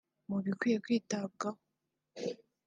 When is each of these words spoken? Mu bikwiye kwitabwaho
Mu 0.29 0.37
bikwiye 0.45 0.77
kwitabwaho 0.83 1.59